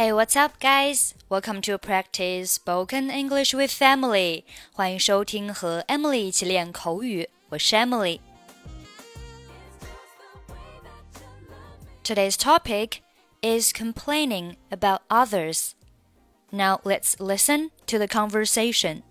[0.00, 1.12] Hey, what's up, guys?
[1.28, 4.44] Welcome to practice spoken English with Emily.
[4.72, 7.28] 欢迎收听和 Emily 一起练口语。
[7.50, 8.18] 我是 Emily。
[12.02, 13.02] Today's topic
[13.42, 15.72] is complaining about others.
[16.50, 19.02] Now let's listen to the conversation.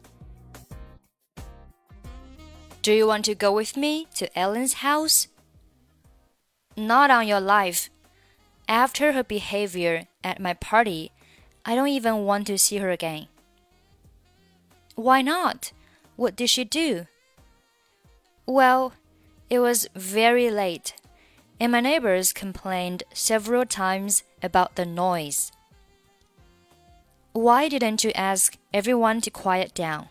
[2.81, 5.27] Do you want to go with me to Ellen's house?
[6.75, 7.91] Not on your life.
[8.67, 11.11] After her behavior, at my party,
[11.65, 13.27] I don't even want to see her again.
[14.95, 15.71] Why not?
[16.15, 17.07] What did she do?
[18.45, 18.93] Well,
[19.49, 20.93] it was very late,
[21.59, 25.51] and my neighbors complained several times about the noise.
[27.33, 30.09] Why didn't you ask everyone to quiet down?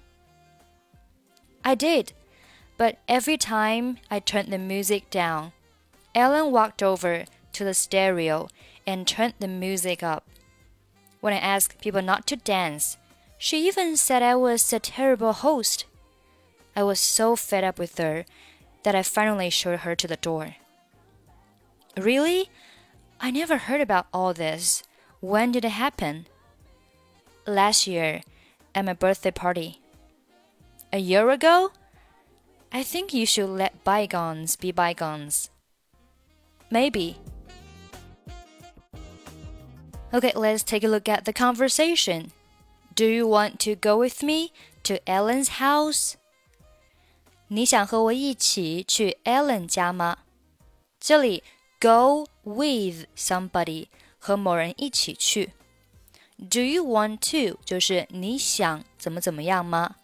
[1.64, 2.12] I did,
[2.76, 5.52] but every time I turned the music down,
[6.14, 8.48] Ellen walked over to the stereo
[8.88, 10.24] and turned the music up.
[11.20, 12.96] When I asked people not to dance,
[13.36, 15.84] she even said I was a terrible host.
[16.74, 18.24] I was so fed up with her
[18.84, 20.56] that I finally showed her to the door.
[21.98, 22.48] Really?
[23.20, 24.82] I never heard about all this.
[25.20, 26.24] When did it happen?
[27.46, 28.22] Last year,
[28.74, 29.82] at my birthday party.
[30.94, 31.72] A year ago?
[32.72, 35.50] I think you should let bygones be bygones.
[36.70, 37.18] Maybe.
[40.11, 42.31] Okay, let's take a look at the conversation.
[42.95, 44.51] Do you want to go with me
[44.83, 46.13] to Ellen's house?
[47.47, 50.19] 你想和我一起去 Ellen 家吗？
[50.99, 51.43] 这里
[51.79, 53.87] go with somebody
[54.19, 55.51] 和某人一起去。
[56.37, 59.95] Do you want to 就是你想怎么怎么样吗？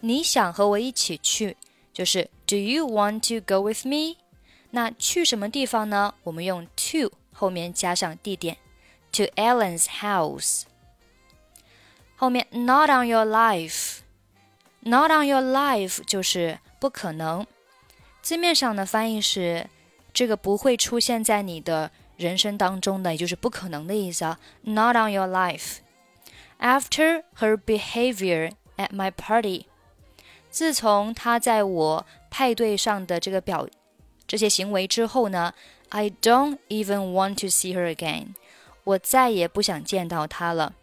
[0.00, 1.56] 你想和我一起去，
[1.92, 4.16] 就是 Do you want to go with me？
[4.70, 6.14] 那去什么地方呢？
[6.24, 8.56] 我们用 to 后面加上地点。
[9.16, 10.62] to Ellen's house。
[12.16, 17.46] 后面 not on your life，not on your life 就是不可能。
[18.20, 19.68] 字面上的翻译是
[20.14, 24.38] 这个不会出现在你的人生当中的，也就是不可能的意思啊。
[24.62, 25.78] Not on your life.
[26.60, 29.64] After her behavior at my party，
[30.50, 33.66] 自从她在我派对上的这个表
[34.28, 35.52] 这些行为之后呢，
[35.88, 38.34] I don't even want to see her again。
[38.86, 40.74] 我再也不想见到他了。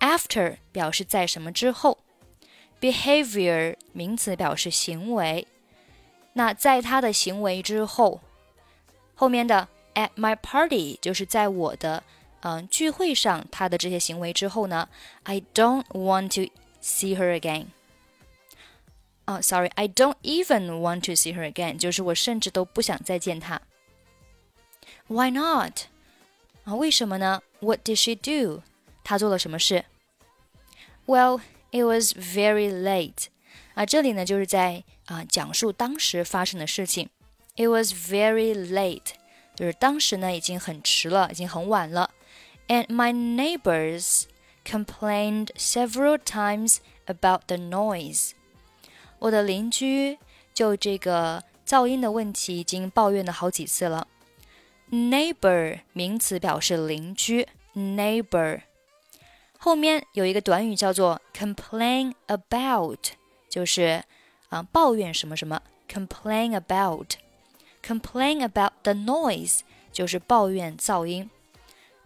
[0.00, 1.98] After 表示在什么之后，
[2.80, 5.46] behavior 名词表示行为。
[6.34, 8.20] 那在他的行为之后，
[9.14, 12.02] 后面的 at my party 就是在我的
[12.40, 14.88] 嗯、呃、聚会上他的这些行为之后呢，
[15.22, 16.52] I don't want to
[16.82, 17.66] see her again。
[19.26, 23.62] 哦、oh,，sorry，I don't even want to see her again，就是我甚至都不想再见她。
[25.06, 25.84] Why not？
[26.68, 27.42] 啊，为什么呢？
[27.60, 28.62] What did she do？
[29.02, 29.84] 她做了什么事？
[31.06, 33.26] Well, it was very late。
[33.74, 37.10] 啊，这里呢就是在啊讲述当时发生的事情。
[37.56, 39.12] It was very late，
[39.54, 42.10] 就是当时呢已经很迟了，已经很晚了。
[42.68, 44.22] And my neighbors
[44.64, 48.30] complained several times about the noise。
[49.18, 50.18] 我的邻居
[50.54, 54.06] 就这个噪音的问题已经抱怨了好几次了。
[54.91, 58.61] Neighbor 名词表示邻居，neighbor
[59.59, 63.09] 后面有一个短语叫做 complain about，
[63.47, 64.03] 就是
[64.49, 69.59] 啊抱怨什么什么，complain about，complain about the noise
[69.91, 71.29] 就是抱怨噪音，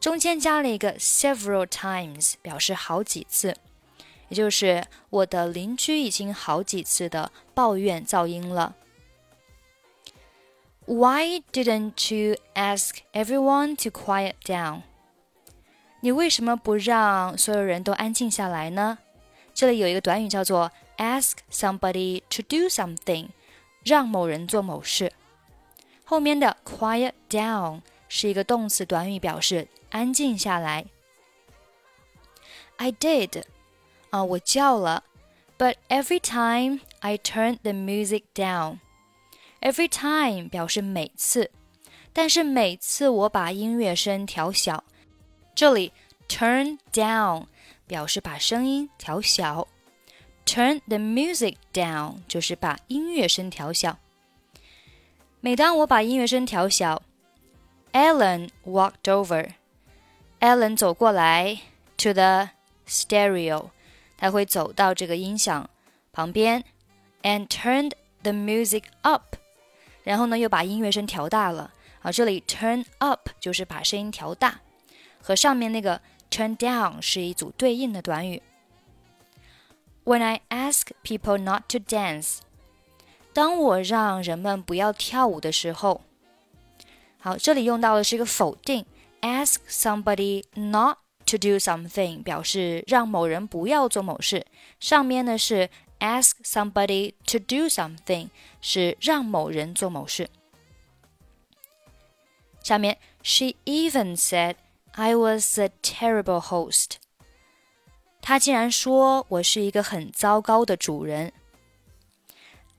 [0.01, 3.55] 中间加了一个 several times，表示好几次，
[4.27, 8.75] 也就是我的邻居已经好几次的抱怨噪音了。
[10.86, 14.82] Why didn't you ask everyone to quiet down？
[16.00, 18.98] 你为什么不让所有人都安静下来呢？
[19.52, 23.28] 这里有一个短语叫做 ask somebody to do something，
[23.84, 25.12] 让某人做某事。
[26.04, 30.86] 后面的 quiet down 是一个动词短语，表示安静下来。
[32.76, 33.42] I did，
[34.10, 35.02] 啊，我叫了，
[35.58, 38.78] but every time I turned the music down。
[39.63, 41.49] Every time 表示每次，
[42.11, 44.83] 但是每次我把音乐声调小。
[45.55, 45.93] 这里
[46.27, 47.45] turn down
[47.87, 49.65] 表示把声音调小
[50.45, 53.97] ，turn the music down 就是把音乐声调小。
[55.39, 57.01] 每当我把音乐声调小
[57.93, 59.51] ，Ellen walked over。
[60.41, 61.57] Ellen 走过来
[61.95, 62.49] ，to the
[62.85, 63.69] stereo，
[64.17, 65.69] 他会走到这个音响
[66.11, 66.65] 旁边
[67.21, 67.93] ，and turned
[68.23, 69.37] the music up。
[70.03, 71.71] 然后呢，又把音乐声调大了
[72.01, 72.11] 啊！
[72.11, 74.59] 这里 turn up 就是把声音调大，
[75.21, 78.41] 和上面那个 turn down 是一组对应的短语。
[80.03, 82.39] When I ask people not to dance，
[83.31, 86.01] 当我让人们不要跳舞的时候，
[87.19, 88.85] 好，这里用到的是一个否定
[89.21, 94.45] ，ask somebody not to do something，表示让某人不要做某事。
[94.81, 95.69] 上面呢是
[96.02, 98.28] ask somebody to do something，
[98.60, 100.30] 是让某人做某事。
[102.62, 104.56] 下面，She even said
[104.92, 106.96] I was a terrible host。
[108.20, 111.32] 她竟然说我是一个很糟糕的主人。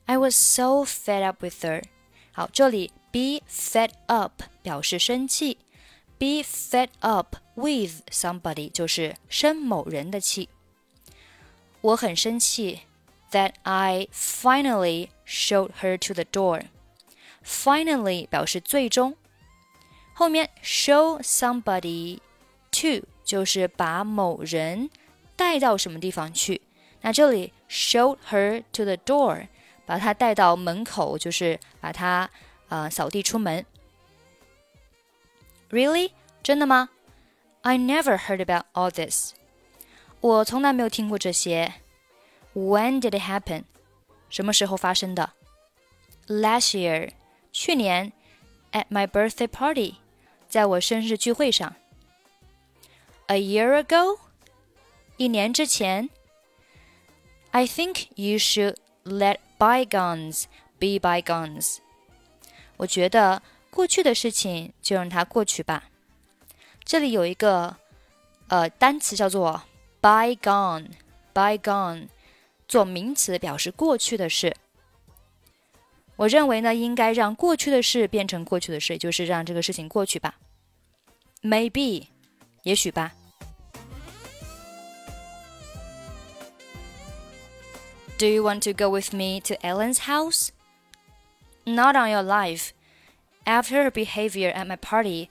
[0.06, 1.84] I was so fed up with her。
[2.32, 5.58] 好，这里 be fed up 表示生气，
[6.18, 10.50] be fed up with somebody 就是生某人的气。
[11.82, 12.82] 我很生气
[13.34, 19.16] ，that I finally showed her to the door。Finally 表示最终。
[20.14, 22.20] 后面 show somebody
[22.72, 24.90] to 就是把某人
[25.36, 26.62] 带到什么地方去。
[27.02, 29.48] 那这里 show her to the door，
[29.86, 32.30] 把她带到门口，就是把她
[32.68, 33.66] 呃扫地出门。
[35.70, 36.12] Really？
[36.44, 36.90] 真的吗？
[37.62, 39.34] I never heard about all this。
[40.20, 41.76] 我从来没有听过这些。
[42.54, 43.64] When did it happen？
[44.30, 45.34] 什么时候发生的？
[46.28, 47.12] Last year，
[47.52, 48.12] 去年，
[48.72, 49.96] at my birthday party。
[50.48, 51.76] 在我生日聚会上。
[53.28, 54.20] A year ago，
[55.18, 56.10] 一年之前。
[57.52, 60.46] I think you should let bygones
[60.80, 61.78] be bygones。
[62.78, 65.86] 我觉得过去的事情就让它过去吧。
[66.84, 67.78] 这里有一个
[68.48, 69.64] 呃单词叫做
[70.02, 72.08] bygone，bygone
[72.68, 74.56] 做名词表示过去的事。
[76.16, 80.40] 我认为呢，应该让过去的事变成过去的事，就是让这个事情过去吧。
[81.42, 82.08] Maybe，
[82.64, 83.14] 也许吧。
[88.18, 90.50] Do you want to go with me to Ellen's house?
[91.66, 92.72] Not on your life.
[93.46, 95.30] After her behavior at my party,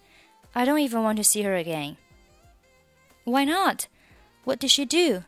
[0.52, 1.96] I don't even want to see her again.
[3.24, 3.88] Why not?
[4.44, 5.24] What did she do?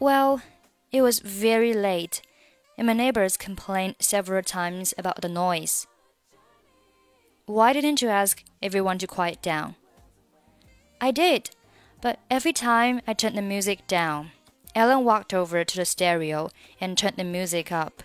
[0.00, 0.40] Well,
[0.91, 2.21] it was very late,
[2.77, 5.87] and my neighbors complained several times about the noise.
[7.45, 9.75] Why didn't you ask everyone to quiet down?
[10.99, 11.51] I did,
[12.01, 14.31] but every time I turned the music down,
[14.75, 16.49] Ellen walked over to the stereo
[16.79, 18.03] and turned the music up.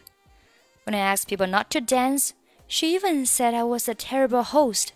[0.84, 2.34] When I asked people not to dance,
[2.66, 4.92] she even said I was a terrible host.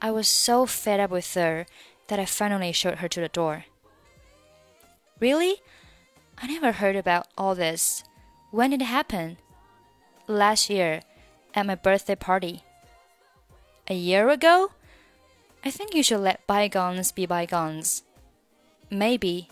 [0.00, 1.66] I was so fed up with her
[2.08, 3.64] that I finally showed her to the door.
[5.20, 5.56] Really?
[6.40, 8.04] I never heard about all this.
[8.50, 9.38] When did it happen?
[10.26, 11.02] Last year,
[11.54, 12.62] at my birthday party.
[13.88, 14.72] A year ago?
[15.64, 18.02] I think you should let bygones be bygones.
[18.90, 19.48] Maybe